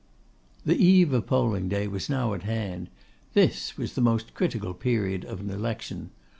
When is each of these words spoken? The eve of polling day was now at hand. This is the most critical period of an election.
The 0.65 0.83
eve 0.83 1.13
of 1.13 1.27
polling 1.27 1.69
day 1.69 1.87
was 1.87 2.09
now 2.09 2.33
at 2.33 2.41
hand. 2.41 2.89
This 3.35 3.75
is 3.77 3.93
the 3.93 4.01
most 4.01 4.33
critical 4.33 4.73
period 4.73 5.23
of 5.23 5.41
an 5.41 5.51
election. 5.51 6.09